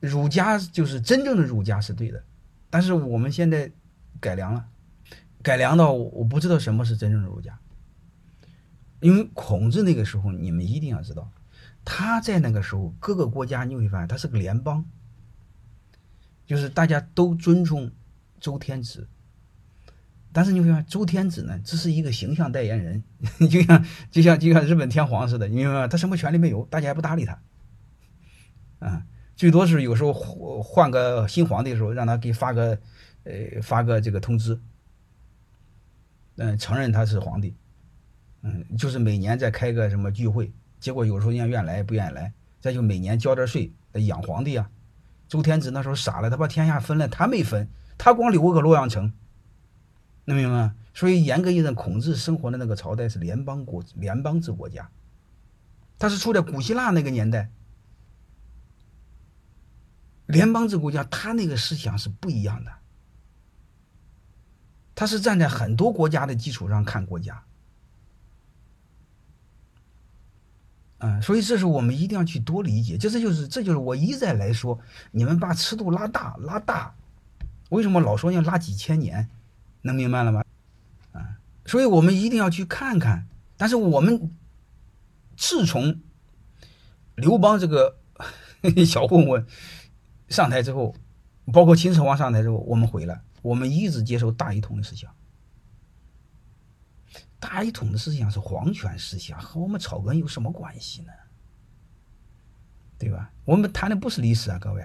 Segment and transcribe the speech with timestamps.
[0.00, 2.22] 儒家就是真正的儒家是对的，
[2.70, 3.70] 但是我们现在
[4.20, 4.66] 改良了，
[5.42, 7.58] 改良到我不知道什么是真正的儒家。
[9.00, 11.30] 因为孔子那个时候，你们一定要知道，
[11.84, 14.84] 他在那个时候各个国家你会发现他是个联邦，
[16.46, 17.90] 就是大家都尊重
[18.40, 19.08] 周天子。
[20.32, 23.02] 但是你会发现，周天子呢只是一个形象代言人，
[23.50, 25.88] 就像就像就像日本天皇似的，你明白吗？
[25.88, 27.40] 他什么权利没有，大家也不搭理他，
[28.78, 29.06] 啊，
[29.36, 32.78] 最多是有时候换换个新皇帝的时候，让他给发个
[33.24, 34.58] 呃发个这个通知，
[36.36, 37.54] 嗯，承认他是皇帝。
[38.42, 44.70] 嗯，就是每年再开个什么聚会，结果有时候人家愿来不愿意来，再就每年交点税养皇帝啊。
[45.28, 47.68] 周天子那时候傻了，他把天下分了，他没分，
[47.98, 49.12] 他光留个洛阳城，
[50.24, 50.74] 能明白吗？
[50.94, 54.88] 所以严格意义上，孔子生活的那个朝代是联邦国联邦制国家，
[55.98, 57.50] 他是处在古希腊那个年代，
[60.36, 62.70] 联邦制国家，他那个思想是不一样的，
[64.94, 67.42] 他是站在很多国家的基础上看国家。
[70.98, 74.78] 嗯，所以这是我们一定要去多理解，就这就是这就是我一再来说，
[75.10, 76.94] 你们把尺度拉大拉大，
[77.68, 79.28] 为什么老说要拉几千年？
[79.82, 80.42] 能明白了吗？
[81.12, 83.26] 啊，所以我们一定要去看看。
[83.58, 84.36] 但是我们
[85.36, 86.00] 自从
[87.14, 87.98] 刘邦这个
[88.86, 89.46] 小混混
[90.28, 90.94] 上台之后，
[91.52, 95.10] 包括秦始皇上台之后，我们回来，我们一直接受大一统的思想。
[97.38, 101.12] 大一统的思想是皇权思想，和我们草根有什么关系呢？
[102.98, 103.30] 对吧？
[103.44, 104.84] 我们谈的不是历史啊，各位。